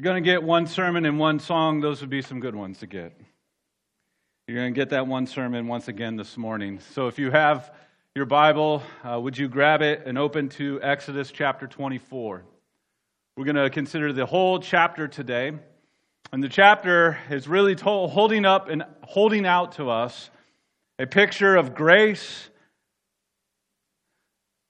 [0.00, 2.78] you're going to get one sermon and one song, those would be some good ones
[2.78, 3.12] to get.
[4.48, 6.80] You're going to get that one sermon once again this morning.
[6.94, 7.70] So if you have
[8.14, 12.42] your Bible, uh, would you grab it and open to Exodus chapter 24?
[13.36, 15.52] We're going to consider the whole chapter today.
[16.32, 20.30] And the chapter is really holding up and holding out to us
[20.98, 22.48] a picture of grace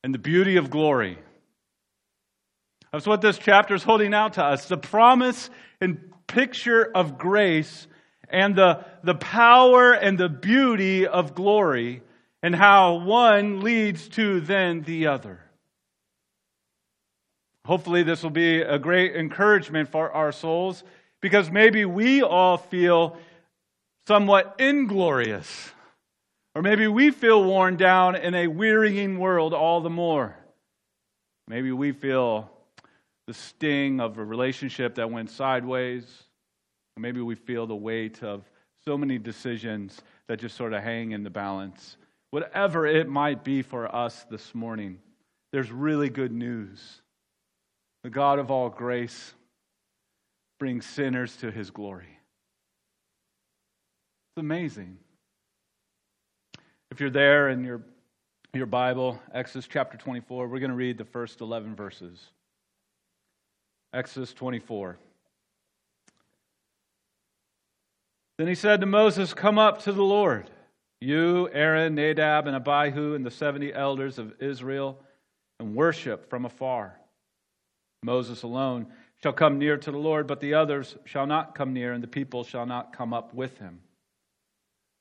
[0.02, 1.18] and the beauty of glory.
[2.92, 5.50] That's what this chapter is holding out to us the promise
[5.80, 7.86] and picture of grace
[8.28, 12.02] and the, the power and the beauty of glory,
[12.42, 15.40] and how one leads to then the other.
[17.64, 20.82] Hopefully, this will be a great encouragement for our souls
[21.20, 23.16] because maybe we all feel
[24.06, 25.70] somewhat inglorious.
[26.54, 30.36] Or maybe we feel worn down in a wearying world all the more.
[31.46, 32.50] Maybe we feel
[33.26, 36.04] the sting of a relationship that went sideways.
[36.96, 38.44] Maybe we feel the weight of
[38.84, 41.96] so many decisions that just sort of hang in the balance.
[42.30, 44.98] Whatever it might be for us this morning,
[45.52, 47.02] there's really good news.
[48.02, 49.34] The God of all grace
[50.58, 52.18] brings sinners to his glory.
[54.30, 54.98] It's amazing.
[56.90, 57.82] If you're there in your,
[58.52, 62.18] your Bible, Exodus chapter 24, we're going to read the first 11 verses.
[63.92, 64.98] Exodus 24.
[68.38, 70.48] Then he said to Moses, Come up to the Lord,
[71.00, 74.98] you, Aaron, Nadab, and Abihu, and the 70 elders of Israel,
[75.58, 76.98] and worship from afar.
[78.02, 78.86] Moses alone
[79.22, 82.08] shall come near to the Lord, but the others shall not come near, and the
[82.08, 83.80] people shall not come up with him.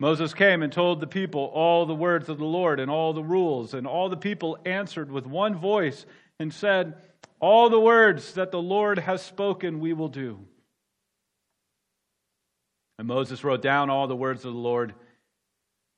[0.01, 3.23] Moses came and told the people all the words of the Lord and all the
[3.23, 6.05] rules, and all the people answered with one voice
[6.39, 6.95] and said,
[7.39, 10.39] All the words that the Lord has spoken, we will do.
[12.97, 14.93] And Moses wrote down all the words of the Lord.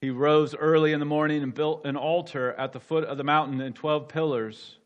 [0.01, 3.23] He rose early in the morning and built an altar at the foot of the
[3.23, 4.77] mountain and 12 pillars,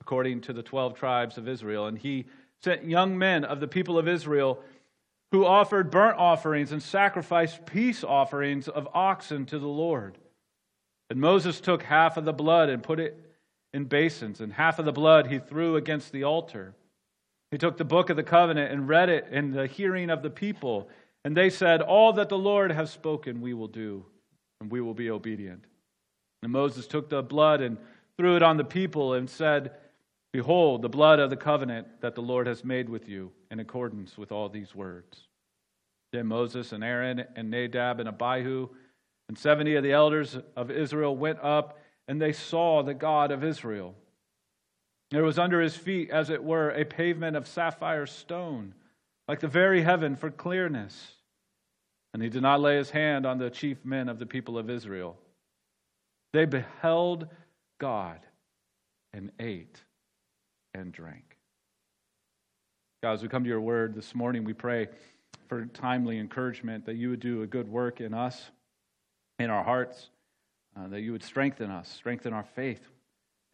[0.00, 1.86] according to the 12 tribes of Israel.
[1.86, 2.24] And he
[2.62, 4.60] sent young men of the people of Israel
[5.30, 10.16] who offered burnt offerings and sacrificed peace offerings of oxen to the Lord.
[11.10, 13.31] And Moses took half of the blood and put it
[13.74, 16.74] in basins, and half of the blood he threw against the altar.
[17.50, 20.30] He took the book of the covenant and read it in the hearing of the
[20.30, 20.88] people.
[21.24, 24.04] And they said, All that the Lord has spoken, we will do,
[24.60, 25.64] and we will be obedient.
[26.42, 27.76] And Moses took the blood and
[28.16, 29.72] threw it on the people and said,
[30.32, 34.16] Behold, the blood of the covenant that the Lord has made with you in accordance
[34.16, 35.28] with all these words.
[36.12, 38.68] Then Moses and Aaron and Nadab and Abihu
[39.28, 41.78] and 70 of the elders of Israel went up,
[42.08, 43.94] and they saw the God of Israel.
[45.10, 48.74] There was under his feet, as it were, a pavement of sapphire stone
[49.28, 51.12] like the very heaven for clearness.
[52.14, 54.68] And he did not lay his hand on the chief men of the people of
[54.68, 55.16] Israel.
[56.32, 57.28] They beheld
[57.78, 58.20] God
[59.12, 59.82] and ate
[60.74, 61.36] and drank.
[63.02, 64.88] God, as we come to your word this morning, we pray
[65.48, 68.50] for timely encouragement that you would do a good work in us,
[69.38, 70.08] in our hearts,
[70.76, 72.86] uh, that you would strengthen us, strengthen our faith,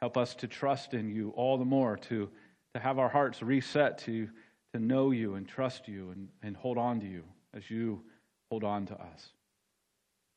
[0.01, 2.29] help us to trust in you all the more, to,
[2.75, 4.29] to have our hearts reset to
[4.75, 7.25] to know you and trust you and, and hold on to you
[7.55, 8.03] as you
[8.51, 9.31] hold on to us.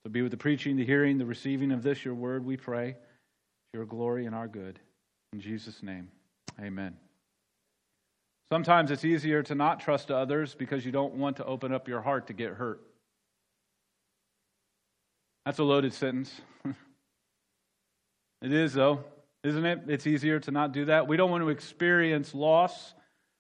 [0.03, 2.96] So be with the preaching, the hearing, the receiving of this, your word, we pray.
[3.74, 4.80] Your glory and our good.
[5.31, 6.09] In Jesus' name,
[6.59, 6.98] amen.
[8.52, 12.02] Sometimes it's easier to not trust others because you don't want to open up your
[12.02, 12.81] heart to get hurt.
[15.46, 16.31] That's a loaded sentence.
[18.41, 19.03] it is, though,
[19.44, 19.81] isn't it?
[19.88, 21.07] It's easier to not do that.
[21.07, 22.94] We don't want to experience loss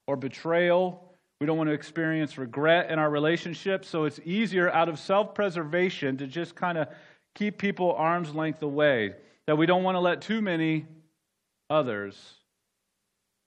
[0.07, 1.03] or betrayal.
[1.39, 3.87] We don't want to experience regret in our relationships.
[3.87, 6.87] So it's easier out of self preservation to just kind of
[7.35, 9.13] keep people arm's length away.
[9.47, 10.85] That we don't want to let too many
[11.69, 12.35] others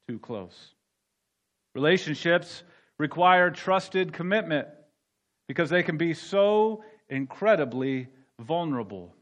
[0.09, 0.75] too close.
[1.75, 2.62] Relationships
[2.98, 4.69] require trusted commitment
[5.49, 8.08] because they can be so incredibly
[8.40, 9.14] vulnerable.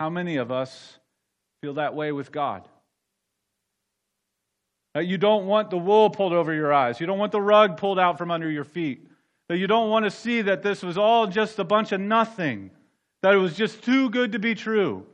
[0.00, 0.98] How many of us
[1.62, 2.68] feel that way with God?
[4.94, 7.00] That you don't want the wool pulled over your eyes.
[7.00, 9.06] You don't want the rug pulled out from under your feet.
[9.48, 12.70] That you don't want to see that this was all just a bunch of nothing.
[13.22, 15.06] That it was just too good to be true.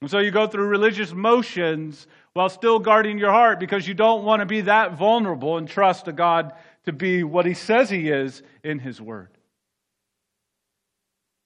[0.00, 4.24] And so you go through religious motions while still guarding your heart because you don't
[4.24, 6.52] want to be that vulnerable and trust a God
[6.84, 9.37] to be what He says He is in His Word.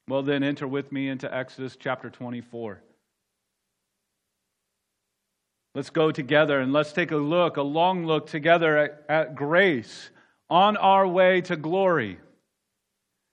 [0.09, 2.81] Well, then enter with me into Exodus chapter 24.
[5.75, 10.11] Let's go together and let's take a look, a long look together at, at grace
[10.51, 12.19] on our way to glory.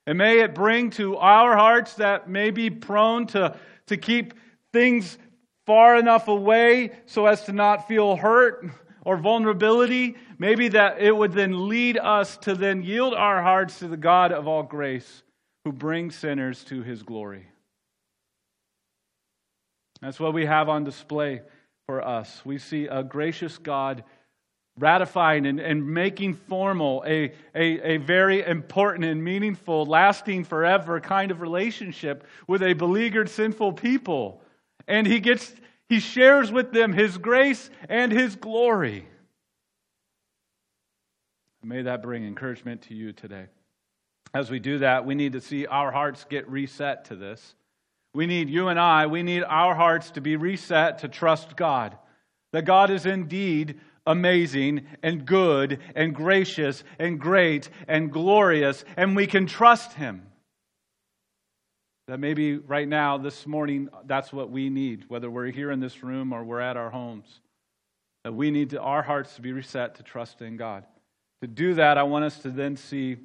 [0.06, 3.56] And may it bring to our hearts that may be prone to,
[3.88, 4.34] to keep
[4.72, 5.18] things
[5.66, 8.64] far enough away so as to not feel hurt
[9.04, 10.16] or vulnerability.
[10.38, 14.32] Maybe that it would then lead us to then yield our hearts to the God
[14.32, 15.22] of all grace
[15.64, 17.46] who brings sinners to his glory.
[20.00, 21.42] That's what we have on display
[21.86, 22.42] for us.
[22.44, 24.04] We see a gracious God
[24.78, 31.30] ratifying and, and making formal a, a, a very important and meaningful, lasting forever kind
[31.30, 34.40] of relationship with a beleaguered, sinful people.
[34.88, 35.52] And he gets
[35.88, 39.08] he shares with them his grace and his glory.
[41.62, 43.46] May that bring encouragement to you today.
[44.32, 47.54] As we do that, we need to see our hearts get reset to this.
[48.14, 51.96] We need you and I, we need our hearts to be reset to trust God.
[52.52, 59.26] That God is indeed amazing and good and gracious and great and glorious, and we
[59.26, 60.26] can trust Him.
[62.08, 66.02] That maybe right now, this morning, that's what we need, whether we're here in this
[66.02, 67.40] room or we're at our homes.
[68.24, 70.84] That we need to, our hearts to be reset to trust in God.
[71.42, 73.18] To do that, I want us to then see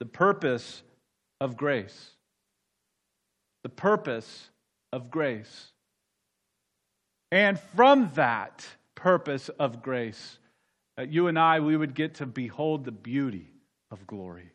[0.00, 0.82] the purpose
[1.40, 2.14] of grace
[3.64, 4.50] the purpose
[4.92, 5.72] of grace.
[7.32, 8.64] And from that
[8.94, 10.38] purpose of grace,
[10.96, 13.50] that you and I, we would get to behold the beauty
[13.90, 14.52] of glory.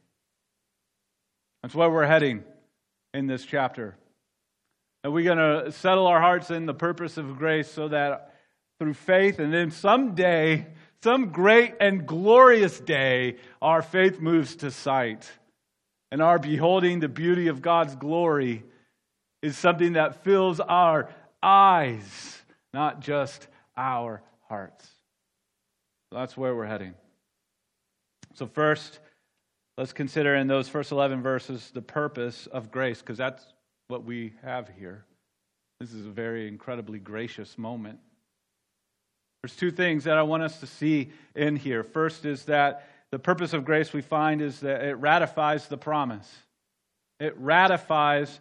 [1.62, 2.44] That's where we're heading
[3.13, 3.97] in this chapter.
[5.03, 8.36] And we're going to settle our hearts in the purpose of grace so that
[8.80, 10.68] through faith, and then someday,
[11.04, 15.30] some great and glorious day, our faith moves to sight.
[16.12, 18.63] And our beholding the beauty of God's glory
[19.42, 21.10] is something that fills our
[21.42, 22.42] eyes,
[22.74, 23.48] not just
[23.78, 24.88] our hearts.
[26.12, 26.96] That's where we're heading.
[28.34, 29.00] So, first,
[29.78, 33.46] let's consider in those first 11 verses the purpose of grace, because that's
[33.88, 35.06] what we have here.
[35.80, 38.00] This is a very incredibly gracious moment.
[39.44, 41.83] There's two things that I want us to see in here.
[41.83, 46.30] First is that the purpose of grace we find is that it ratifies the promise.
[47.21, 48.39] It ratifies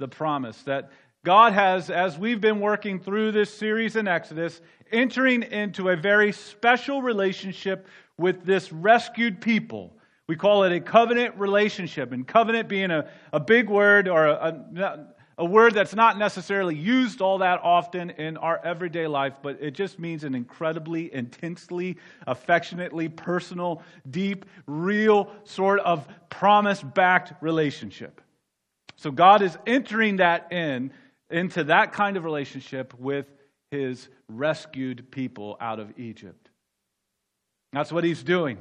[0.00, 0.90] the promise that
[1.24, 4.60] God has, as we've been working through this series in Exodus,
[4.90, 7.86] entering into a very special relationship
[8.18, 9.92] with this rescued people.
[10.26, 14.64] We call it a covenant relationship, and covenant being a, a big word or a,
[14.78, 15.06] a,
[15.40, 19.70] a word that's not necessarily used all that often in our everyday life, but it
[19.70, 21.96] just means an incredibly, intensely,
[22.26, 28.20] affectionately, personal, deep, real sort of promise backed relationship.
[28.96, 30.92] So God is entering that in
[31.30, 33.24] into that kind of relationship with
[33.70, 36.50] his rescued people out of Egypt.
[37.72, 38.58] That's what he's doing.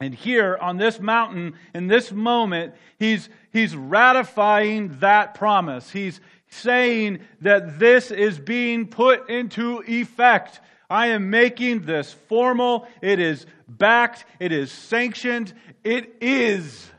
[0.00, 5.90] And here on this mountain, in this moment, he's, he's ratifying that promise.
[5.90, 6.20] He's
[6.50, 10.60] saying that this is being put into effect.
[10.90, 12.86] I am making this formal.
[13.00, 14.24] It is backed.
[14.40, 15.54] It is sanctioned.
[15.84, 16.90] It is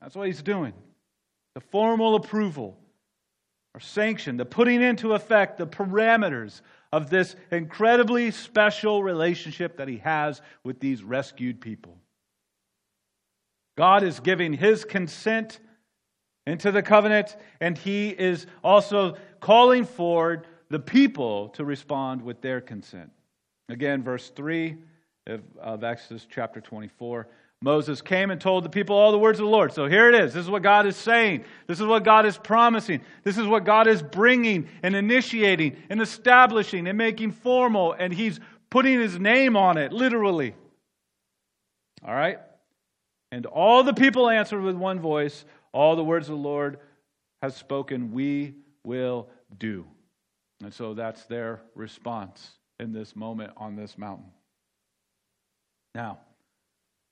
[0.00, 0.72] that's what he's doing.
[1.54, 2.78] The formal approval
[3.74, 6.60] or sanction, the putting into effect the parameters
[6.92, 11.98] of this incredibly special relationship that he has with these rescued people.
[13.76, 15.60] God is giving his consent
[16.46, 22.60] into the covenant, and he is also calling forward the people to respond with their
[22.60, 23.10] consent.
[23.68, 24.76] Again, verse 3
[25.26, 27.28] of, of Exodus chapter 24.
[27.60, 29.72] Moses came and told the people all the words of the Lord.
[29.72, 30.32] So here it is.
[30.32, 31.44] This is what God is saying.
[31.66, 33.00] This is what God is promising.
[33.24, 37.94] This is what God is bringing and initiating and establishing and making formal.
[37.94, 38.38] And He's
[38.70, 40.54] putting His name on it, literally.
[42.06, 42.38] All right?
[43.32, 46.78] And all the people answered with one voice All the words of the Lord
[47.42, 49.84] has spoken, we will do.
[50.62, 54.30] And so that's their response in this moment on this mountain.
[55.94, 56.18] Now,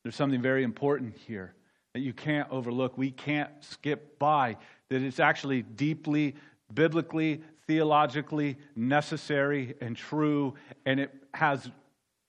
[0.07, 1.53] there's something very important here
[1.93, 2.97] that you can't overlook.
[2.97, 4.57] We can't skip by.
[4.89, 6.37] That it's actually deeply,
[6.73, 11.69] biblically, theologically necessary and true, and it has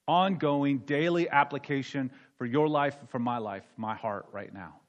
[0.07, 4.79] ongoing daily application for your life, for my life, my heart right now.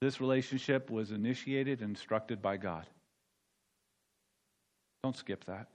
[0.00, 2.86] This relationship was initiated and instructed by God.
[5.02, 5.66] Don't skip that.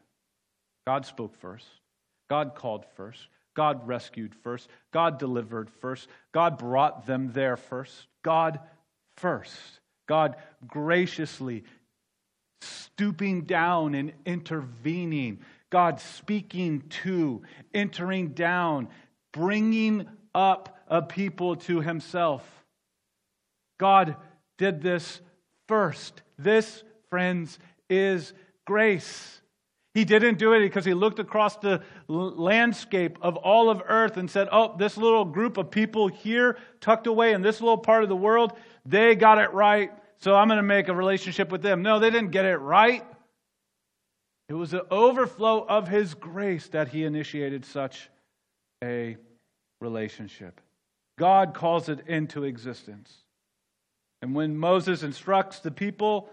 [0.87, 1.67] God spoke first.
[2.31, 3.27] God called first.
[3.55, 4.69] God rescued first.
[4.91, 6.07] God delivered first.
[6.31, 8.07] God brought them there first.
[8.23, 8.59] God
[9.17, 9.79] first.
[10.07, 10.35] God
[10.67, 11.63] graciously
[12.61, 17.41] stooping down and intervening, God speaking to,
[17.73, 18.87] entering down,
[19.31, 22.47] bringing up a people to himself.
[23.79, 24.15] God
[24.57, 25.21] did this
[25.67, 26.21] first.
[26.37, 28.33] This, friends, is
[28.65, 29.41] grace.
[29.93, 34.29] He didn't do it because he looked across the landscape of all of earth and
[34.29, 38.09] said, Oh, this little group of people here, tucked away in this little part of
[38.09, 38.53] the world,
[38.85, 41.83] they got it right, so I'm going to make a relationship with them.
[41.83, 43.05] No, they didn't get it right.
[44.49, 48.09] It was an overflow of his grace that he initiated such
[48.83, 49.17] a
[49.79, 50.59] relationship.
[51.17, 53.13] God calls it into existence.
[54.21, 56.29] And when Moses instructs the people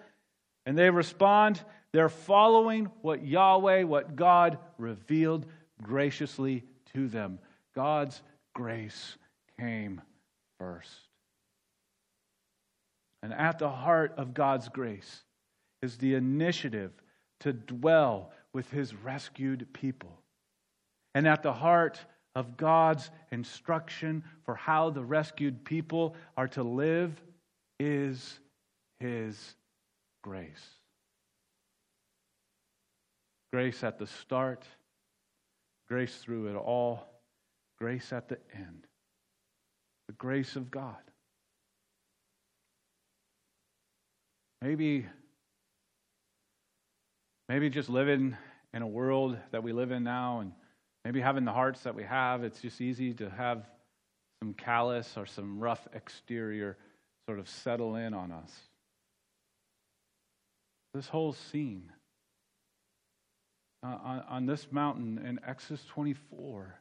[0.64, 1.62] and they respond,
[1.92, 5.46] they're following what Yahweh, what God revealed
[5.82, 7.38] graciously to them.
[7.74, 8.22] God's
[8.54, 9.16] grace
[9.58, 10.00] came
[10.58, 11.08] first.
[13.22, 15.24] And at the heart of God's grace
[15.82, 16.92] is the initiative
[17.40, 20.20] to dwell with his rescued people.
[21.14, 21.98] And at the heart
[22.34, 27.20] of God's instruction for how the rescued people are to live
[27.78, 28.38] is
[29.00, 29.54] his
[30.22, 30.79] grace.
[33.52, 34.64] Grace at the start,
[35.88, 37.08] grace through it all,
[37.78, 38.86] grace at the end.
[40.06, 40.96] The grace of God.
[44.62, 45.06] Maybe,
[47.48, 48.36] maybe just living
[48.72, 50.52] in a world that we live in now and
[51.04, 53.66] maybe having the hearts that we have, it's just easy to have
[54.40, 56.76] some callous or some rough exterior
[57.26, 58.52] sort of settle in on us.
[60.94, 61.90] This whole scene
[63.82, 66.74] uh, on, on this mountain in Exodus 24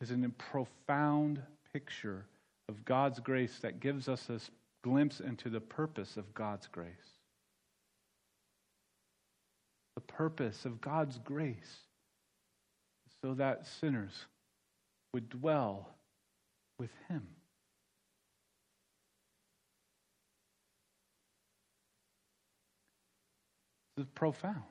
[0.00, 1.40] is a profound
[1.72, 2.24] picture
[2.68, 4.50] of God's grace that gives us this
[4.82, 6.88] glimpse into the purpose of God's grace.
[9.96, 11.78] The purpose of God's grace
[13.22, 14.26] so that sinners
[15.12, 15.88] would dwell
[16.78, 17.26] with Him.
[23.96, 24.62] This is profound.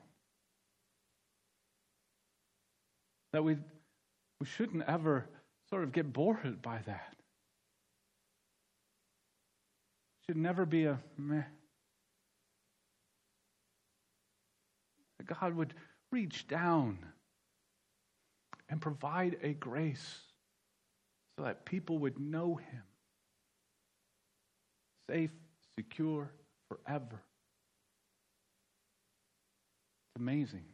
[3.32, 3.56] That we,
[4.40, 5.26] we shouldn't ever
[5.70, 7.14] sort of get bored by that.
[10.26, 11.42] Should never be a meh.
[15.18, 15.74] That God would
[16.10, 16.98] reach down
[18.68, 20.18] and provide a grace
[21.36, 22.82] so that people would know Him
[25.10, 25.30] safe,
[25.78, 26.30] secure,
[26.68, 27.22] forever.
[30.04, 30.64] It's amazing.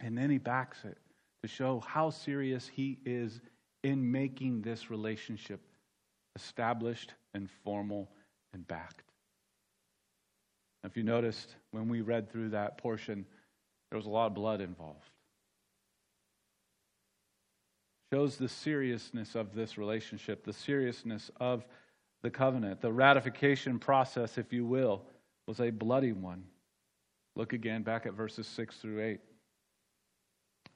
[0.00, 0.98] And then He backs it
[1.42, 3.40] to show how serious He is
[3.82, 5.60] in making this relationship
[6.36, 8.10] established and formal
[8.52, 9.02] and backed.
[10.84, 13.26] If you noticed, when we read through that portion,
[13.90, 15.10] there was a lot of blood involved.
[18.12, 21.64] Shows the seriousness of this relationship, the seriousness of
[22.22, 22.80] the covenant.
[22.80, 25.02] The ratification process, if you will,
[25.46, 26.44] was a bloody one.
[27.36, 29.20] Look again back at verses 6 through 8.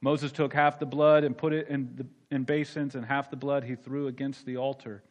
[0.02, 3.36] Moses took half the blood and put it in, the, in basins, and half the
[3.36, 5.02] blood he threw against the altar.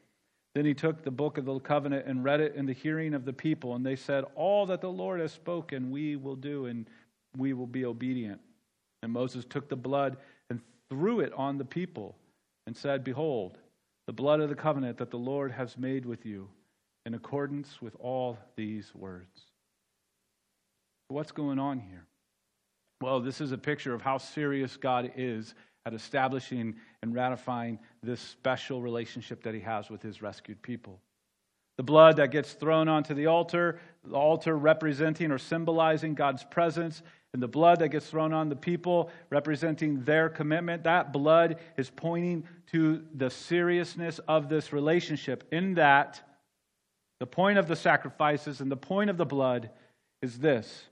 [0.54, 3.24] Then he took the book of the covenant and read it in the hearing of
[3.24, 6.90] the people, and they said, All that the Lord has spoken, we will do, and
[7.38, 8.42] we will be obedient.
[9.02, 10.18] And Moses took the blood
[10.50, 12.18] and threw it on the people,
[12.68, 13.58] and said, Behold,
[14.08, 16.50] the blood of the covenant that the Lord has made with you,
[17.06, 19.46] in accordance with all these words.
[21.08, 22.06] What's going on here?
[23.02, 25.56] Well, this is a picture of how serious God is
[25.88, 31.00] at establishing and ratifying this special relationship that he has with his rescued people.
[31.78, 37.02] The blood that gets thrown onto the altar, the altar representing or symbolizing God's presence,
[37.34, 41.90] and the blood that gets thrown on the people representing their commitment, that blood is
[41.90, 45.46] pointing to the seriousness of this relationship.
[45.52, 46.22] In that,
[47.20, 49.72] the point of the sacrifices and the point of the blood
[50.22, 50.84] is this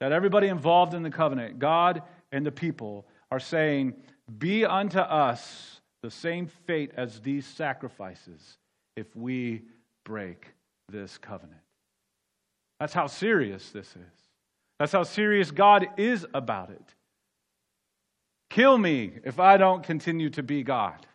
[0.00, 2.02] that everybody involved in the covenant, God
[2.32, 3.94] and the people, are saying,
[4.38, 8.58] Be unto us the same fate as these sacrifices
[8.96, 9.62] if we
[10.04, 10.48] break
[10.88, 11.60] this covenant.
[12.80, 14.28] That's how serious this is.
[14.78, 16.94] That's how serious God is about it.
[18.50, 21.06] Kill me if I don't continue to be God.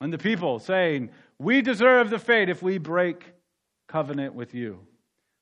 [0.00, 3.24] And the people saying, We deserve the fate if we break
[3.88, 4.80] covenant with you.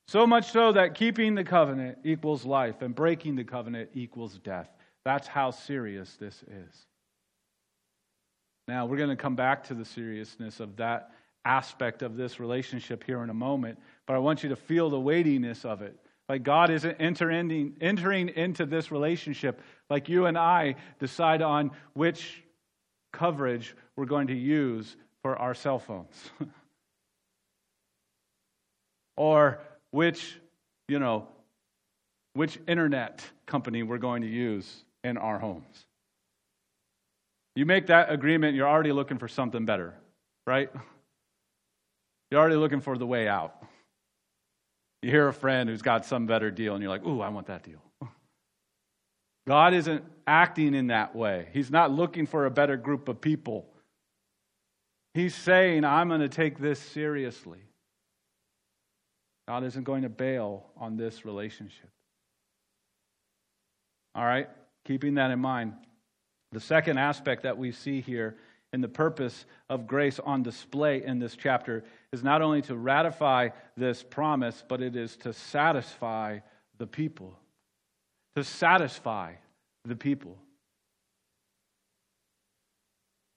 [0.08, 4.70] So much so that keeping the covenant equals life and breaking the covenant equals death.
[5.04, 6.86] That's how serious this is.
[8.66, 11.10] Now, we're going to come back to the seriousness of that
[11.44, 14.98] aspect of this relationship here in a moment, but I want you to feel the
[14.98, 15.94] weightiness of it.
[16.26, 19.60] Like God isn't entering, entering into this relationship
[19.90, 22.42] like you and I decide on which
[23.12, 26.30] coverage we're going to use for our cell phones.
[29.16, 30.38] or which,
[30.88, 31.28] you know,
[32.34, 35.86] which internet company we're going to use in our homes.
[37.56, 39.94] You make that agreement, you're already looking for something better,
[40.46, 40.70] right?
[42.30, 43.62] You're already looking for the way out.
[45.02, 47.46] You hear a friend who's got some better deal, and you're like, ooh, I want
[47.46, 47.82] that deal.
[49.48, 51.48] God isn't acting in that way.
[51.52, 53.66] He's not looking for a better group of people.
[55.14, 57.58] He's saying, I'm going to take this seriously.
[59.48, 61.88] God isn't going to bail on this relationship.
[64.14, 64.46] All right?
[64.84, 65.72] Keeping that in mind.
[66.52, 68.36] The second aspect that we see here
[68.74, 73.48] in the purpose of grace on display in this chapter is not only to ratify
[73.74, 76.40] this promise, but it is to satisfy
[76.76, 77.34] the people.
[78.36, 79.32] To satisfy
[79.86, 80.36] the people.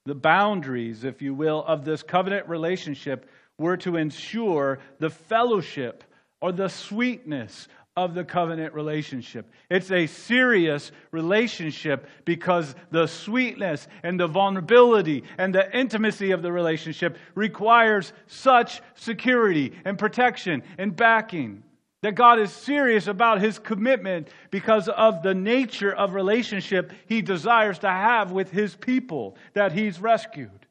[0.04, 6.04] The boundaries, if you will, of this covenant relationship were to ensure the fellowship
[6.40, 9.50] or the sweetness of the covenant relationship.
[9.70, 16.50] It's a serious relationship because the sweetness and the vulnerability and the intimacy of the
[16.50, 21.62] relationship requires such security and protection and backing.
[22.00, 27.78] That God is serious about his commitment because of the nature of relationship he desires
[27.80, 30.61] to have with his people that he's rescued.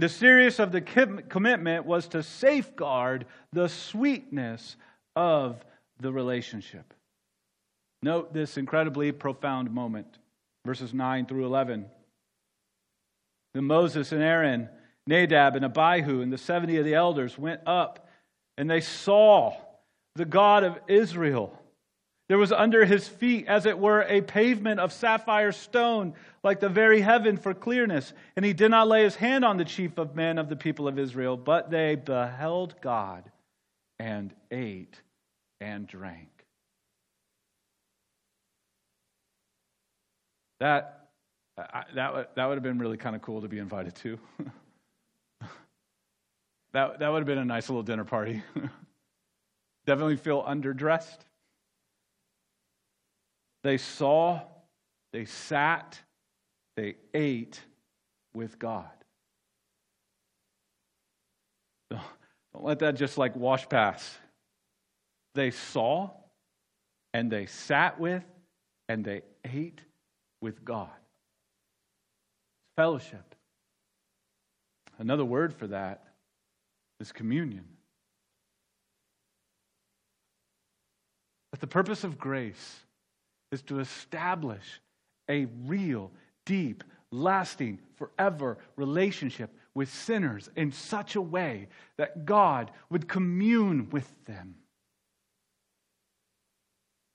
[0.00, 4.76] The serious of the commitment was to safeguard the sweetness
[5.14, 5.62] of
[6.00, 6.94] the relationship.
[8.02, 10.16] Note this incredibly profound moment,
[10.64, 11.84] verses 9 through 11.
[13.52, 14.70] Then Moses and Aaron,
[15.06, 18.08] Nadab and Abihu, and the 70 of the elders went up,
[18.56, 19.54] and they saw
[20.14, 21.59] the God of Israel.
[22.30, 26.68] There was under his feet, as it were, a pavement of sapphire stone, like the
[26.68, 28.12] very heaven for clearness.
[28.36, 30.86] And he did not lay his hand on the chief of men of the people
[30.86, 33.24] of Israel, but they beheld God
[33.98, 35.02] and ate
[35.60, 36.28] and drank.
[40.60, 41.08] That,
[41.56, 44.20] that, that would have been really kind of cool to be invited to.
[46.74, 48.40] that, that would have been a nice little dinner party.
[49.84, 51.18] Definitely feel underdressed.
[53.62, 54.40] They saw,
[55.12, 55.98] they sat,
[56.76, 57.60] they ate
[58.34, 58.88] with God.
[61.90, 64.18] Don't let that just like wash past
[65.34, 66.10] they saw
[67.14, 68.24] and they sat with
[68.88, 69.80] and they ate
[70.40, 70.88] with God.
[72.76, 73.34] Fellowship.
[74.98, 76.04] Another word for that
[76.98, 77.64] is communion.
[81.50, 82.80] But the purpose of grace
[83.52, 84.80] is to establish
[85.28, 86.10] a real,
[86.44, 94.08] deep, lasting, forever relationship with sinners in such a way that God would commune with
[94.24, 94.56] them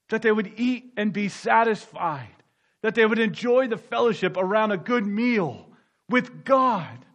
[0.10, 2.44] that they would eat and be satisfied,
[2.84, 5.68] that they would enjoy the fellowship around a good meal
[6.10, 7.06] with God.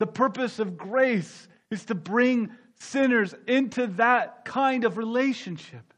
[0.00, 5.92] The purpose of grace is to bring sinners into that kind of relationship.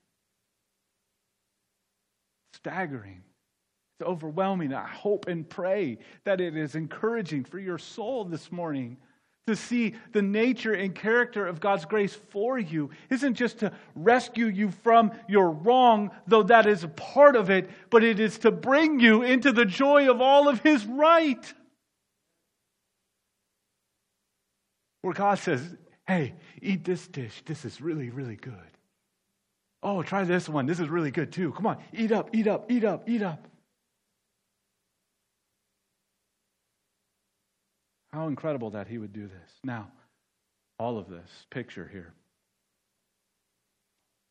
[2.63, 3.23] Staggering.
[3.99, 4.73] It's overwhelming.
[4.73, 8.97] I hope and pray that it is encouraging for your soul this morning
[9.47, 14.47] to see the nature and character of God's grace for you isn't just to rescue
[14.47, 18.51] you from your wrong, though that is a part of it, but it is to
[18.51, 21.53] bring you into the joy of all of His right.
[25.03, 27.43] Where God says, hey, eat this dish.
[27.47, 28.55] This is really, really good.
[29.83, 30.67] Oh, try this one.
[30.67, 31.53] This is really good too.
[31.53, 33.49] Come on, eat up, eat up, eat up, eat up.
[38.13, 39.51] How incredible that he would do this.
[39.65, 39.89] Now,
[40.79, 42.13] all of this picture here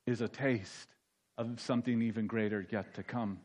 [0.05, 0.89] is a taste
[1.37, 3.39] of something even greater yet to come.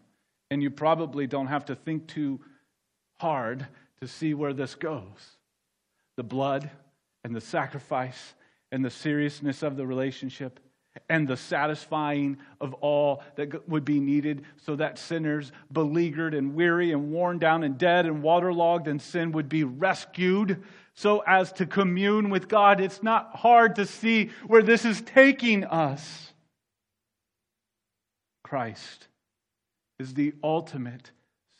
[0.50, 2.40] And you probably don't have to think too
[3.20, 3.66] hard
[4.00, 5.36] to see where this goes.
[6.16, 6.70] The blood
[7.22, 8.34] and the sacrifice
[8.72, 10.60] and the seriousness of the relationship
[11.08, 16.92] and the satisfying of all that would be needed so that sinners, beleaguered and weary
[16.92, 20.62] and worn down and dead and waterlogged in sin, would be rescued
[20.94, 22.80] so as to commune with God.
[22.80, 26.32] It's not hard to see where this is taking us.
[28.44, 29.08] Christ
[29.98, 31.10] is the ultimate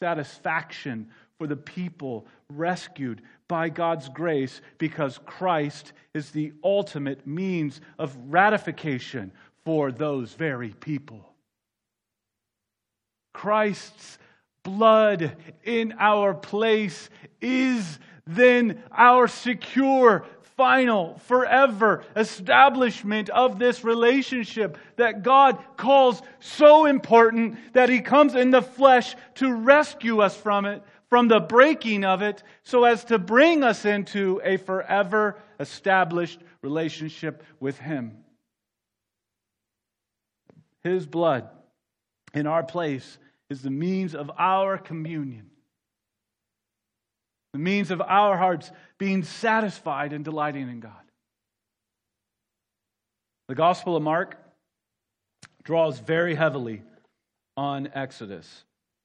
[0.01, 8.17] satisfaction for the people rescued by God's grace because Christ is the ultimate means of
[8.29, 9.33] ratification
[9.65, 11.35] for those very people.
[13.33, 14.19] Christ's
[14.63, 20.25] blood in our place is then our secure,
[20.57, 28.51] final, forever establishment of this relationship that God calls so important that He comes in
[28.51, 30.83] the flesh to rescue us from it,
[31.15, 37.45] from the breaking of it, so as to bring us into a forever established relationship
[37.61, 38.17] with Him.
[40.83, 41.49] His blood
[42.35, 43.17] in our place
[43.49, 45.51] is the means of our communion,
[47.53, 51.05] the means of our hearts being satisfied and delighting in God.
[53.47, 54.37] The Gospel of Mark
[55.63, 56.83] draws very heavily
[57.57, 58.65] on Exodus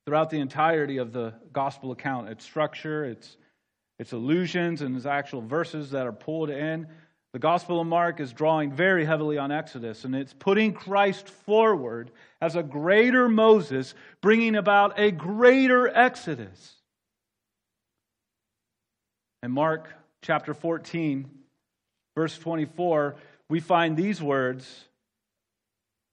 [0.09, 2.29] throughout the entirety of the Gospel account.
[2.29, 3.37] Its structure, its,
[3.99, 6.87] its allusions, and its actual verses that are pulled in.
[7.33, 12.09] The Gospel of Mark is drawing very heavily on Exodus, and it's putting Christ forward
[12.41, 16.77] as a greater Moses, bringing about a greater Exodus.
[19.43, 19.93] In Mark
[20.23, 21.29] chapter 14,
[22.17, 23.15] verse 24,
[23.47, 24.85] we find these words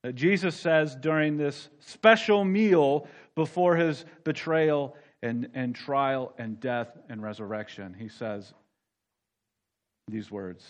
[0.03, 6.99] that Jesus says during this special meal before his betrayal and, and trial and death
[7.09, 7.95] and resurrection.
[7.97, 8.53] He says
[10.09, 10.65] these words.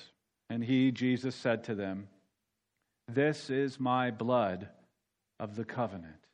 [0.50, 2.08] And he, Jesus, said to them,
[3.08, 4.68] This is my blood
[5.40, 6.26] of the covenant,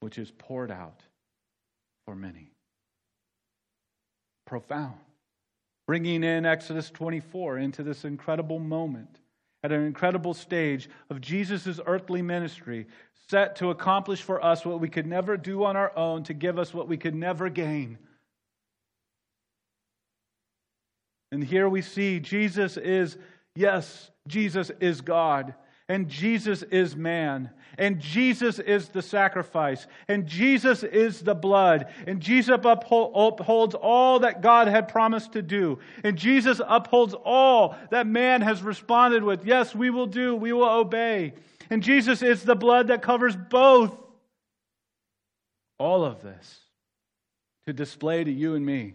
[0.00, 1.02] which is poured out
[2.06, 2.50] for many.
[4.46, 4.94] Profound.
[5.86, 9.18] Bringing in Exodus 24 into this incredible moment
[9.64, 12.86] at an incredible stage of Jesus' earthly ministry,
[13.28, 16.58] set to accomplish for us what we could never do on our own, to give
[16.58, 17.98] us what we could never gain
[21.34, 23.18] And here we see Jesus is,
[23.56, 25.56] yes, Jesus is God.
[25.88, 27.50] And Jesus is man.
[27.76, 29.86] And Jesus is the sacrifice.
[30.08, 31.92] And Jesus is the blood.
[32.06, 35.78] And Jesus upholds all that God had promised to do.
[36.02, 39.44] And Jesus upholds all that man has responded with.
[39.44, 40.34] Yes, we will do.
[40.34, 41.34] We will obey.
[41.68, 43.94] And Jesus is the blood that covers both.
[45.78, 46.60] All of this
[47.66, 48.94] to display to you and me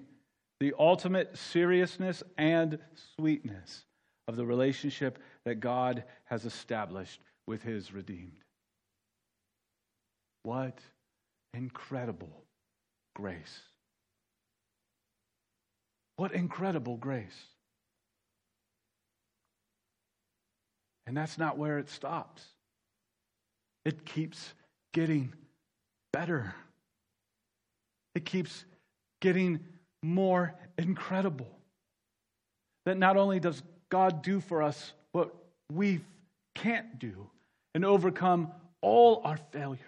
[0.60, 2.80] the ultimate seriousness and
[3.16, 3.86] sweetness
[4.28, 8.44] of the relationship that God has established with his redeemed.
[10.44, 10.80] What
[11.54, 12.44] incredible
[13.16, 13.60] grace!
[16.18, 17.46] What incredible grace!
[21.08, 22.44] And that's not where it stops.
[23.84, 24.54] It keeps
[24.94, 25.34] getting
[26.14, 26.54] better.
[28.14, 28.64] It keeps
[29.20, 29.60] getting
[30.04, 31.50] more incredible.
[32.86, 35.34] That not only does God do for us what
[35.72, 36.02] we
[36.56, 37.30] can't do
[37.74, 39.84] and overcome all our failures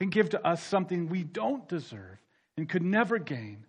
[0.00, 2.18] and give to us something we don't deserve
[2.56, 3.64] and could never gain,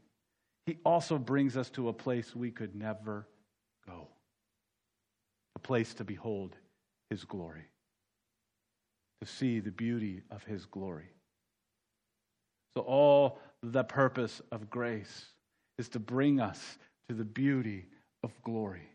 [0.65, 3.27] He also brings us to a place we could never
[3.85, 4.07] go
[5.55, 6.55] a place to behold
[7.09, 7.65] His glory,
[9.21, 11.09] to see the beauty of His glory.
[12.75, 15.25] So, all the purpose of grace
[15.79, 16.77] is to bring us
[17.09, 17.87] to the beauty
[18.23, 18.87] of glory.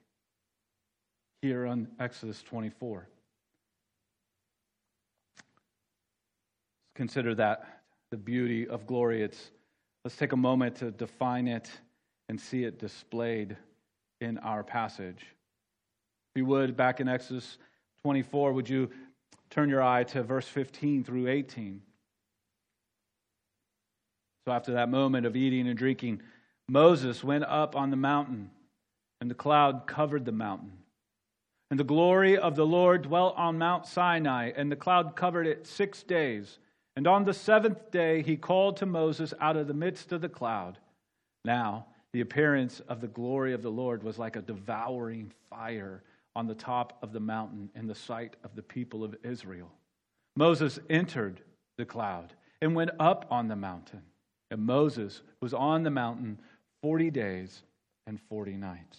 [1.43, 3.09] Here on Exodus 24.
[6.95, 7.81] Consider that
[8.13, 9.25] the beauty of glory.
[9.25, 9.51] It's,
[10.05, 11.69] let's take a moment to define it
[12.29, 13.57] and see it displayed
[14.21, 15.19] in our passage.
[15.19, 17.59] If you would, back in Exodus
[18.05, 18.89] 24, would you
[19.51, 21.83] turn your eye to verse 15 through 18?
[24.47, 26.23] So after that moment of eating and drinking,
[26.69, 28.51] Moses went up on the mountain,
[29.21, 30.82] and the cloud covered the mountain.
[31.73, 35.67] And the glory of the Lord dwelt on Mount Sinai, and the cloud covered it
[35.67, 36.59] six days.
[36.97, 40.29] And on the seventh day he called to Moses out of the midst of the
[40.29, 40.77] cloud.
[41.47, 46.03] Now, the appearance of the glory of the Lord was like a devouring fire
[46.37, 49.73] on the top of the mountain in the sight of the people of Israel.
[50.37, 51.41] Moses entered
[51.79, 54.03] the cloud and went up on the mountain.
[54.51, 56.39] And Moses was on the mountain
[56.83, 57.63] 40 days
[58.07, 58.99] and 40 nights.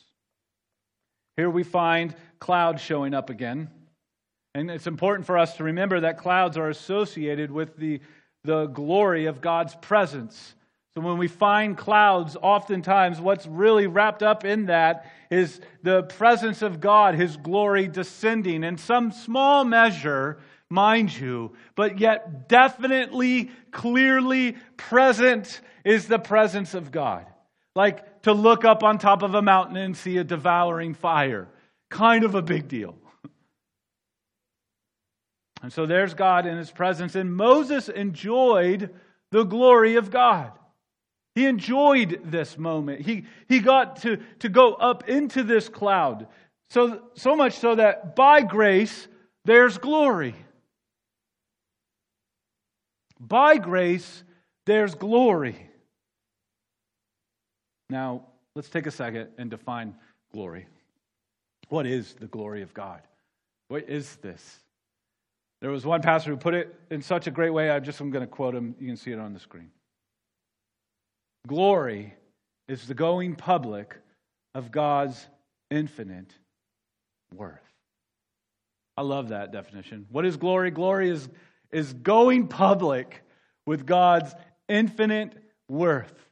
[1.36, 3.70] Here we find clouds showing up again.
[4.56, 8.02] And it's important for us to remember that clouds are associated with the,
[8.44, 10.54] the glory of God's presence.
[10.94, 16.62] So when we find clouds, oftentimes what's really wrapped up in that is the presence
[16.62, 20.38] of God, His glory descending in some small measure
[20.70, 27.26] mind you, but yet definitely, clearly present is the presence of God.
[27.76, 31.48] Like to look up on top of a mountain and see a devouring fire.
[31.90, 32.96] Kind of a big deal.
[35.62, 38.90] And so there's God in his presence, and Moses enjoyed
[39.32, 40.52] the glory of God.
[41.36, 43.02] He enjoyed this moment.
[43.02, 46.28] He, he got to, to go up into this cloud.
[46.70, 49.08] So, so much so that by grace,
[49.46, 50.36] there's glory.
[53.20, 54.24] By grace,
[54.66, 55.70] there's glory.
[57.94, 58.24] Now,
[58.56, 59.94] let's take a second and define
[60.34, 60.66] glory.
[61.70, 63.02] What is the glory of God?
[63.68, 64.58] What is this?
[65.62, 68.10] There was one pastor who put it in such a great way, I just am
[68.10, 68.74] going to quote him.
[68.80, 69.70] You can see it on the screen.
[71.46, 72.16] Glory
[72.68, 73.96] is the going public
[74.56, 75.28] of God's
[75.70, 76.34] infinite
[77.32, 77.62] worth.
[78.98, 80.08] I love that definition.
[80.10, 80.72] What is glory?
[80.72, 81.30] Glory is,
[81.72, 83.22] is going public
[83.68, 84.34] with God's
[84.68, 85.38] infinite
[85.70, 86.23] worth.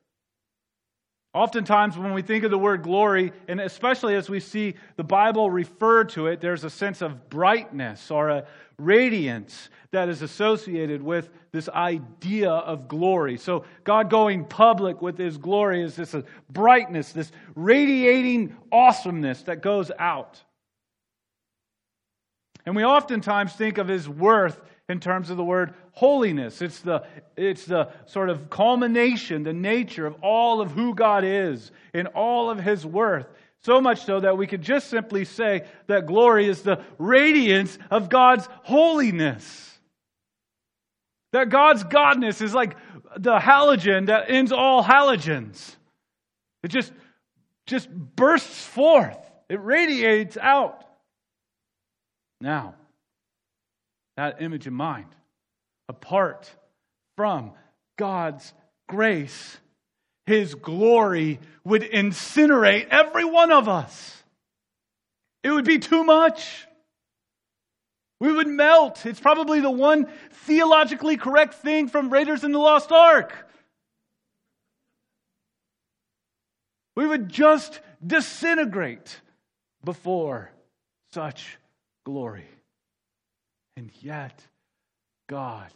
[1.34, 5.50] Oftentimes, when we think of the word glory, and especially as we see the Bible
[5.50, 8.46] refer to it, there's a sense of brightness or a
[8.78, 13.38] radiance that is associated with this idea of glory.
[13.38, 16.14] So, God going public with His glory is this
[16.50, 20.42] brightness, this radiating awesomeness that goes out.
[22.66, 24.60] And we oftentimes think of His worth
[24.92, 26.62] in terms of the word holiness.
[26.62, 27.04] It's the,
[27.36, 32.50] it's the sort of culmination, the nature of all of who God is in all
[32.50, 33.28] of his worth.
[33.64, 38.10] So much so that we could just simply say that glory is the radiance of
[38.10, 39.80] God's holiness.
[41.32, 42.76] That God's godness is like
[43.18, 45.76] the halogen that ends all halogens.
[46.64, 46.92] It just,
[47.66, 49.18] just bursts forth.
[49.48, 50.84] It radiates out.
[52.42, 52.76] Now,
[54.22, 55.08] that image in mind.
[55.90, 56.48] Apart
[57.18, 57.54] from
[57.98, 58.54] God's
[58.88, 59.58] grace,
[60.28, 64.24] His glory would incinerate every one of us.
[65.44, 66.68] It would be too much.
[68.20, 69.08] We would melt.
[69.08, 70.08] It's probably the one
[70.46, 73.34] theologically correct thing from Raiders in the Lost Ark.
[76.96, 79.20] We would just disintegrate
[79.84, 80.52] before
[81.12, 81.58] such
[82.06, 82.46] glory.
[83.82, 84.46] And yet,
[85.28, 85.72] God,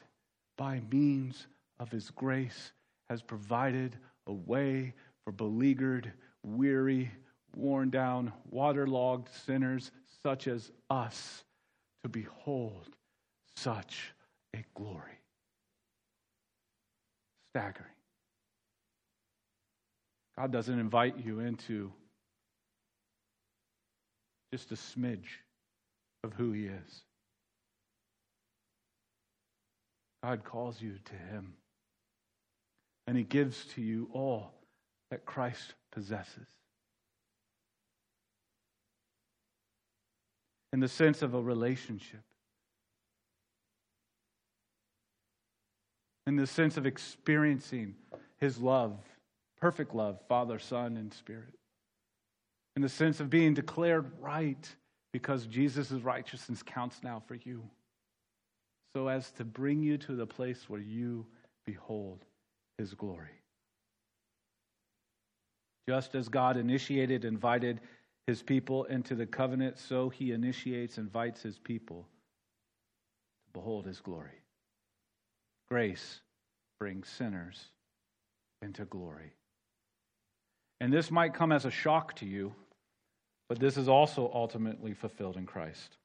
[0.59, 1.47] by means
[1.79, 2.71] of His grace,
[3.09, 6.13] has provided a way for beleaguered,
[6.43, 7.09] weary,
[7.55, 9.89] worn down, waterlogged sinners
[10.21, 11.45] such as us
[12.03, 12.89] to behold
[13.55, 14.13] such
[14.55, 15.17] a glory.
[17.53, 17.89] Staggering.
[20.37, 21.91] God doesn't invite you into
[24.53, 25.41] just a smidge
[26.23, 27.03] of who He is.
[30.25, 31.53] God calls you to Him.
[33.05, 34.53] And He gives to you all
[35.11, 36.47] that Christ possesses.
[40.73, 42.23] In the sense of a relationship,
[46.25, 47.93] in the sense of experiencing
[48.39, 48.97] His love,
[49.61, 51.53] perfect love, Father, Son, and Spirit.
[52.75, 54.75] In the sense of being declared right
[55.13, 57.61] because Jesus' righteousness counts now for you
[58.95, 61.25] so as to bring you to the place where you
[61.65, 62.23] behold
[62.77, 63.41] his glory.
[65.89, 67.81] Just as God initiated, invited
[68.25, 72.07] his people into the covenant, so he initiates, invites his people
[73.43, 74.39] to behold his glory.
[75.67, 76.21] Grace
[76.79, 77.65] brings sinners
[78.61, 79.33] into glory.
[80.79, 82.55] And this might come as a shock to you,
[83.49, 85.97] but this is also ultimately fulfilled in Christ.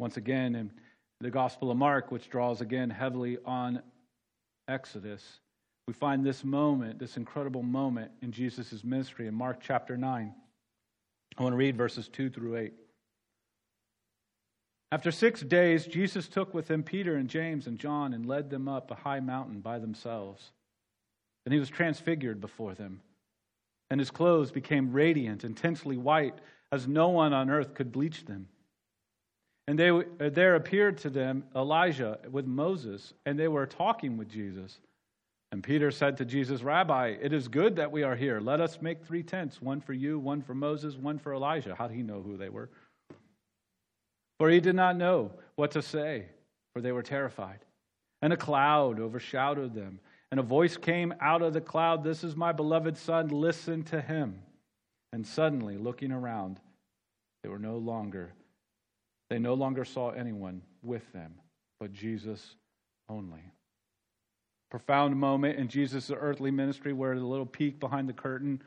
[0.00, 0.72] Once again, in
[1.20, 3.82] the Gospel of Mark, which draws again heavily on
[4.68, 5.40] Exodus,
[5.86, 10.34] we find this moment, this incredible moment in Jesus' ministry in Mark chapter 9.
[11.36, 12.72] I want to read verses 2 through 8.
[14.92, 18.68] After six days, Jesus took with him Peter and James and John and led them
[18.68, 20.52] up a high mountain by themselves.
[21.44, 23.02] Then he was transfigured before them,
[23.90, 26.38] and his clothes became radiant, intensely white,
[26.72, 28.48] as no one on earth could bleach them.
[29.66, 34.28] And they, uh, there appeared to them Elijah with Moses, and they were talking with
[34.28, 34.78] Jesus.
[35.52, 38.40] And Peter said to Jesus, Rabbi, it is good that we are here.
[38.40, 41.74] Let us make three tents one for you, one for Moses, one for Elijah.
[41.74, 42.68] How did he know who they were?
[44.38, 46.26] For he did not know what to say,
[46.72, 47.60] for they were terrified.
[48.20, 50.00] And a cloud overshadowed them.
[50.30, 54.00] And a voice came out of the cloud This is my beloved Son, listen to
[54.00, 54.42] him.
[55.12, 56.58] And suddenly, looking around,
[57.44, 58.32] they were no longer
[59.34, 61.34] They no longer saw anyone with them,
[61.80, 62.54] but Jesus
[63.08, 63.40] only.
[64.70, 68.62] Profound moment in Jesus' earthly ministry where the little peek behind the curtain.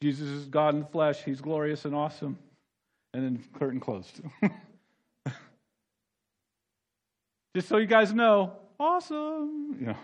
[0.00, 1.22] Jesus is God in the flesh.
[1.22, 2.38] He's glorious and awesome.
[3.12, 4.22] And then curtain closed.
[7.54, 9.76] Just so you guys know, awesome.
[9.78, 9.96] You know.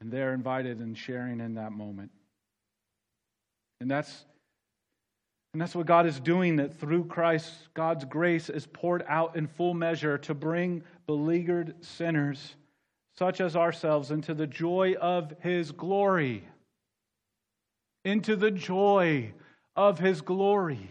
[0.00, 2.12] And they're invited and sharing in that moment.
[3.80, 4.24] And that's
[5.56, 9.46] and that's what God is doing, that through Christ, God's grace is poured out in
[9.46, 12.56] full measure to bring beleaguered sinners,
[13.16, 16.46] such as ourselves, into the joy of His glory.
[18.04, 19.32] Into the joy
[19.74, 20.90] of His glory.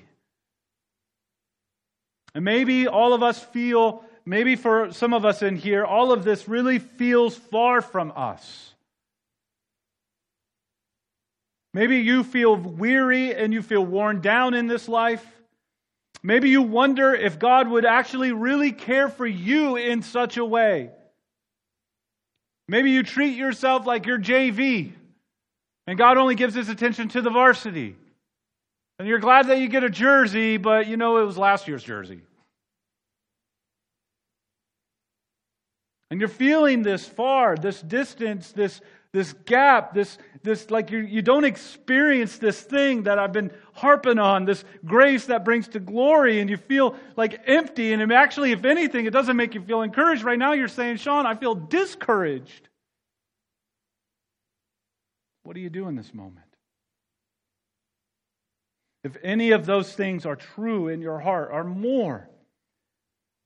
[2.33, 6.23] And maybe all of us feel, maybe for some of us in here, all of
[6.23, 8.73] this really feels far from us.
[11.75, 15.21] Maybe you feel weary and you feel worn down in this life.
[16.23, 20.91] Maybe you wonder if God would actually really care for you in such a way.
[22.69, 24.93] Maybe you treat yourself like you're JV
[25.85, 27.97] and God only gives his attention to the varsity.
[28.97, 31.83] And you're glad that you get a jersey, but you know it was last year's
[31.83, 32.21] jersey.
[36.09, 38.79] And you're feeling this far, this distance, this
[39.15, 44.19] this gap, this, this like you, you don't experience this thing that I've been harping
[44.19, 47.93] on, this grace that brings to glory, and you feel like empty.
[47.93, 50.23] And actually, if anything, it doesn't make you feel encouraged.
[50.23, 52.67] Right now, you're saying, Sean, I feel discouraged.
[55.43, 56.45] What do you do in this moment?
[59.05, 62.29] If any of those things are true in your heart, are more,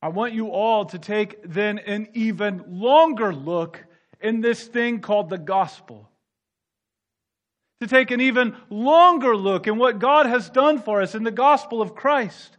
[0.02, 3.86] I want you all to take then an even longer look
[4.22, 6.10] in this thing called the gospel.
[7.82, 11.32] To take an even longer look in what God has done for us in the
[11.32, 12.58] gospel of Christ.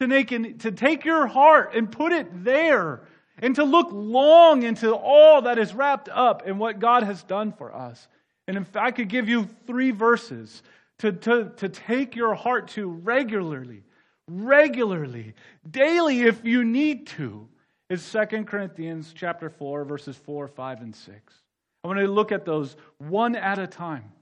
[0.00, 3.02] To, make an, to take your heart and put it there
[3.38, 7.52] and to look long into all that is wrapped up in what God has done
[7.52, 8.06] for us.
[8.46, 10.62] And if I could give you three verses
[11.00, 13.82] to, to, to take your heart to regularly,
[14.26, 15.34] regularly,
[15.68, 17.48] daily if you need to,
[17.90, 21.34] is 2 Corinthians chapter 4 verses 4, 5 and 6.
[21.82, 24.12] I want to look at those one at a time.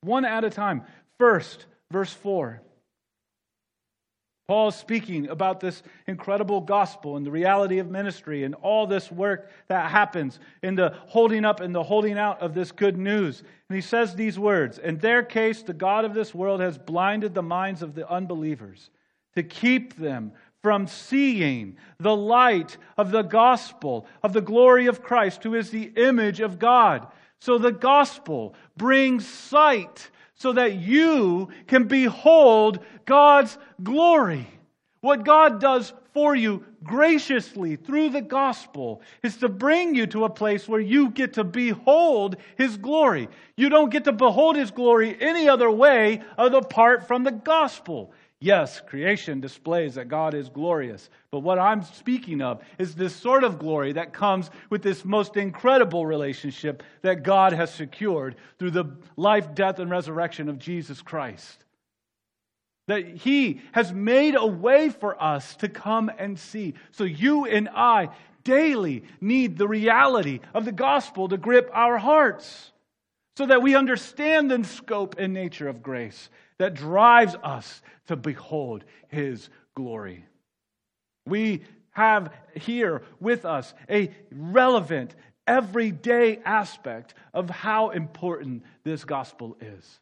[0.00, 0.82] One at a time.
[1.18, 2.62] First, verse 4.
[4.46, 9.12] Paul is speaking about this incredible gospel and the reality of ministry and all this
[9.12, 13.40] work that happens in the holding up and the holding out of this good news.
[13.68, 17.34] And he says these words In their case, the God of this world has blinded
[17.34, 18.88] the minds of the unbelievers
[19.34, 20.32] to keep them
[20.62, 25.92] from seeing the light of the gospel of the glory of Christ, who is the
[25.96, 27.06] image of God.
[27.40, 34.46] So the gospel brings sight so that you can behold God's glory.
[35.00, 40.30] What God does for you graciously through the gospel is to bring you to a
[40.30, 43.28] place where you get to behold His glory.
[43.56, 48.12] You don't get to behold His glory any other way other apart from the gospel.
[48.40, 51.10] Yes, creation displays that God is glorious.
[51.32, 55.36] But what I'm speaking of is this sort of glory that comes with this most
[55.36, 61.64] incredible relationship that God has secured through the life, death, and resurrection of Jesus Christ.
[62.86, 66.74] That He has made a way for us to come and see.
[66.92, 68.10] So you and I
[68.44, 72.70] daily need the reality of the gospel to grip our hearts
[73.36, 78.84] so that we understand the scope and nature of grace that drives us to behold
[79.08, 80.24] his glory.
[81.26, 85.14] We have here with us a relevant,
[85.46, 90.00] everyday aspect of how important this gospel is.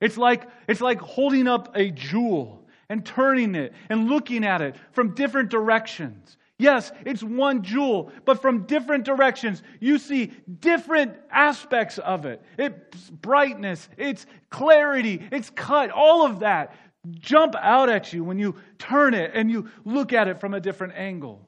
[0.00, 4.76] It's like, it's like holding up a jewel and turning it and looking at it
[4.92, 6.36] from different directions.
[6.64, 12.40] Yes, it's one jewel, but from different directions, you see different aspects of it.
[12.56, 16.74] Its brightness, its clarity, its cut, all of that
[17.20, 20.60] jump out at you when you turn it and you look at it from a
[20.60, 21.46] different angle.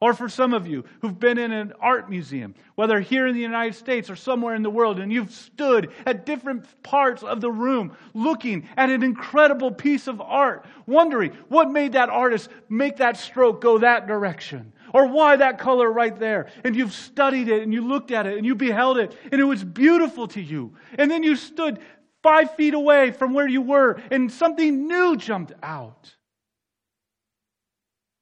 [0.00, 3.40] Or for some of you who've been in an art museum, whether here in the
[3.40, 7.50] United States or somewhere in the world, and you've stood at different parts of the
[7.50, 13.16] room looking at an incredible piece of art, wondering what made that artist make that
[13.16, 16.50] stroke go that direction, or why that color right there.
[16.64, 19.44] And you've studied it and you looked at it and you beheld it and it
[19.44, 20.74] was beautiful to you.
[20.98, 21.78] And then you stood
[22.22, 26.13] five feet away from where you were and something new jumped out.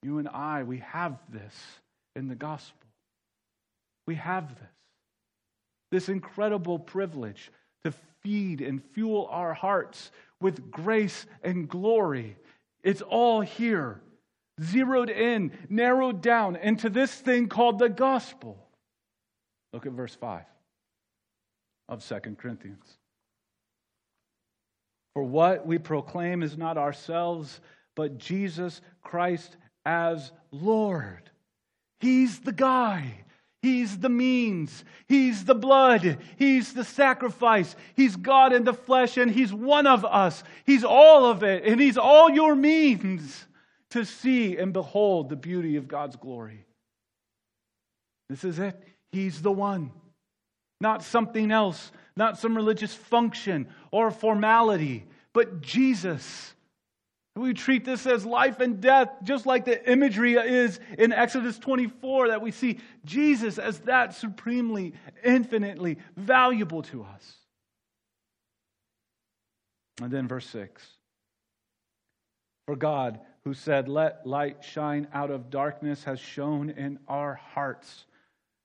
[0.03, 1.55] You and I, we have this
[2.16, 2.88] in the gospel.
[4.07, 4.68] We have this.
[5.90, 7.50] This incredible privilege
[7.84, 7.92] to
[8.22, 12.36] feed and fuel our hearts with grace and glory.
[12.82, 14.00] It's all here,
[14.61, 18.59] zeroed in, narrowed down into this thing called the gospel.
[19.72, 20.42] Look at verse 5
[21.88, 22.84] of Second Corinthians.
[25.14, 27.61] For what we proclaim is not ourselves,
[27.94, 31.30] but Jesus Christ as Lord.
[32.01, 33.22] He's the guy.
[33.62, 34.85] He's the means.
[35.07, 36.18] He's the blood.
[36.37, 37.76] He's the sacrifice.
[37.95, 40.43] He's God in the flesh, and He's one of us.
[40.66, 43.47] He's all of it, and He's all your means
[43.91, 46.66] to see and behold the beauty of God's glory.
[48.28, 48.83] This is it.
[49.12, 49.93] He's the one,
[50.80, 56.55] not something else, not some religious function or formality, but Jesus.
[57.35, 62.28] We treat this as life and death, just like the imagery is in Exodus 24
[62.28, 64.93] that we see Jesus as that supremely,
[65.24, 67.37] infinitely valuable to us.
[70.03, 70.87] And then verse 6
[72.66, 78.05] For God, who said, Let light shine out of darkness, has shone in our hearts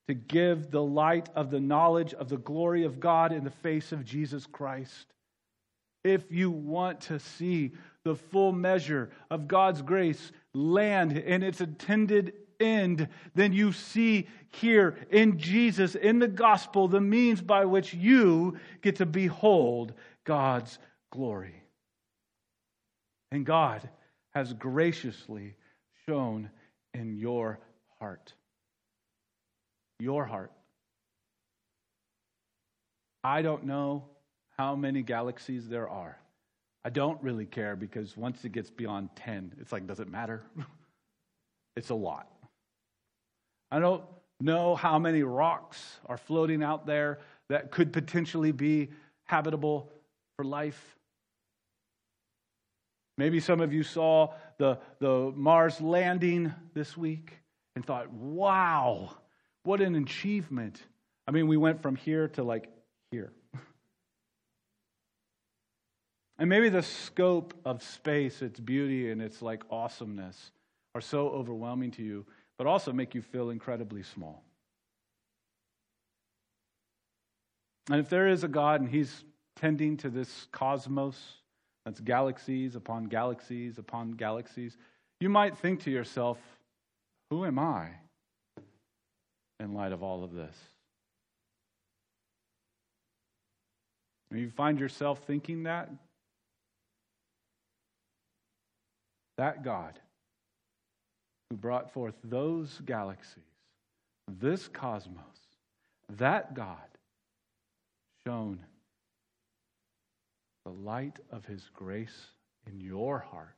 [0.09, 3.91] to give the light of the knowledge of the glory of God in the face
[3.91, 5.13] of Jesus Christ.
[6.03, 7.73] If you want to see
[8.07, 14.95] the full measure of God's grace land in its intended end, then you see here
[15.11, 19.93] in Jesus, in the gospel, the means by which you get to behold
[20.23, 20.79] God's
[21.11, 21.61] glory.
[23.33, 23.87] And God
[24.33, 25.55] has graciously
[26.07, 26.49] shone
[26.93, 27.59] in your
[27.99, 28.33] heart.
[29.99, 30.53] Your heart.
[33.21, 34.05] I don't know
[34.57, 36.17] how many galaxies there are.
[36.87, 40.43] I don't really care because once it gets beyond 10, it's like, does it matter?
[41.75, 42.31] it's a lot.
[43.69, 44.05] I don't
[44.39, 47.19] know how many rocks are floating out there
[47.49, 48.87] that could potentially be
[49.25, 49.91] habitable
[50.37, 50.95] for life.
[53.17, 57.33] Maybe some of you saw the, the Mars landing this week
[57.75, 59.11] and thought, wow,
[59.63, 60.81] what an achievement.
[61.27, 62.69] I mean, we went from here to like
[63.11, 63.33] here.
[66.39, 70.51] And maybe the scope of space, its beauty, and its like awesomeness
[70.93, 72.25] are so overwhelming to you,
[72.57, 74.43] but also make you feel incredibly small.
[77.89, 79.23] And if there is a God and He's
[79.55, 81.17] tending to this cosmos,
[81.85, 84.77] that's galaxies upon galaxies upon galaxies,
[85.19, 86.37] you might think to yourself,
[87.29, 87.89] who am I
[89.59, 90.55] in light of all of this?
[94.29, 95.89] And you find yourself thinking that,
[99.37, 99.99] That God
[101.49, 103.43] who brought forth those galaxies,
[104.27, 105.23] this cosmos,
[106.17, 106.77] that God
[108.25, 108.59] shone
[110.65, 112.27] the light of his grace
[112.65, 113.55] in your heart.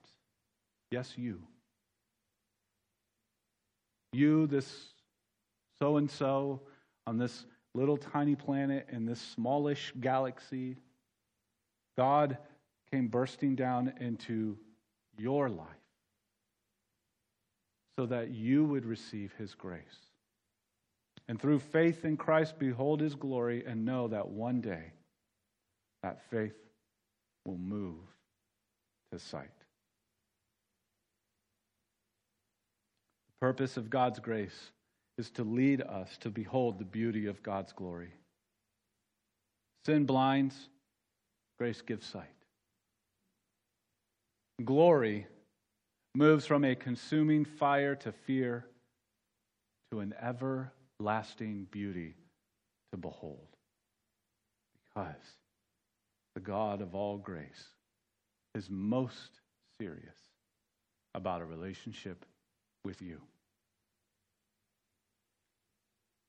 [0.91, 1.41] Yes, you.
[4.11, 4.89] You, this
[5.79, 6.61] so and so
[7.07, 10.77] on this little tiny planet in this smallish galaxy,
[11.97, 12.37] God
[12.91, 14.57] came bursting down into
[15.19, 15.67] your life
[17.97, 19.81] so that you would receive his grace.
[21.27, 24.93] And through faith in Christ, behold his glory and know that one day
[26.01, 26.55] that faith
[27.45, 27.99] will move
[29.11, 29.49] to sight.
[33.27, 34.71] The purpose of God's grace
[35.17, 38.13] is to lead us to behold the beauty of God's glory.
[39.85, 40.55] Sin blinds,
[41.57, 42.38] grace gives sight.
[44.63, 45.25] Glory
[46.15, 48.65] moves from a consuming fire to fear
[49.91, 52.15] to an everlasting beauty
[52.91, 53.47] to behold.
[54.93, 55.15] Because
[56.35, 57.69] the God of all grace
[58.55, 59.39] is most
[59.79, 60.17] serious
[61.15, 62.25] about a relationship
[62.83, 63.21] with you.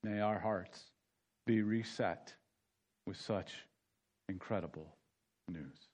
[0.03, 0.83] May our hearts
[1.45, 2.33] be reset
[3.05, 3.51] with such
[4.29, 4.87] incredible
[5.49, 5.89] news.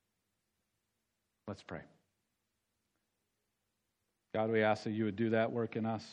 [1.47, 1.81] Let's pray.
[4.37, 6.05] God, we ask that you would do that work in us.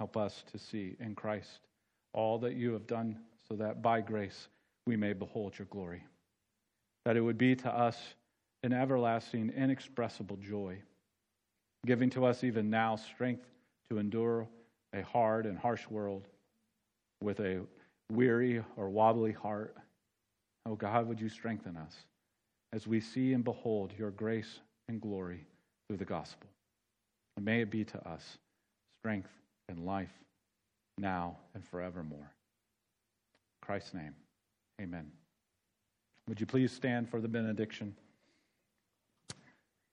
[0.00, 1.60] Help us to see in Christ
[2.14, 4.48] all that you have done so that by grace
[4.86, 6.02] we may behold your glory.
[7.04, 7.98] That it would be to us
[8.62, 10.78] an everlasting, inexpressible joy,
[11.84, 13.44] giving to us even now strength
[13.90, 14.48] to endure
[14.94, 16.28] a hard and harsh world
[17.22, 17.60] with a
[18.10, 19.76] weary or wobbly heart.
[20.64, 21.92] Oh God, would you strengthen us
[22.72, 25.44] as we see and behold your grace and glory
[25.86, 26.48] through the gospel?
[27.36, 28.38] And may it be to us
[29.00, 29.30] strength
[29.68, 30.12] and life
[30.98, 32.18] now and forevermore.
[32.20, 34.14] In Christ's name,
[34.80, 35.10] amen.
[36.28, 37.96] Would you please stand for the benediction?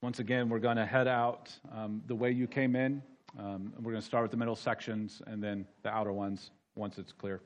[0.01, 3.01] Once again, we're going to head out um, the way you came in.
[3.37, 6.97] Um, we're going to start with the middle sections and then the outer ones once
[6.97, 7.41] it's clear.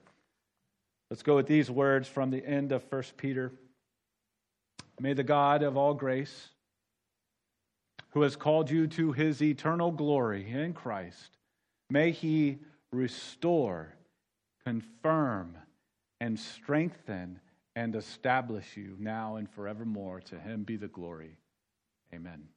[1.10, 3.52] Let's go with these words from the end of 1 Peter.
[5.00, 6.50] May the God of all grace,
[8.14, 11.38] who has called you to his eternal glory in Christ,
[11.90, 12.60] may he
[12.92, 13.96] restore,
[14.64, 15.58] confirm,
[16.22, 17.40] and strengthen
[17.76, 20.22] and establish you now and forevermore.
[20.22, 21.38] To him be the glory.
[22.14, 22.53] Amen.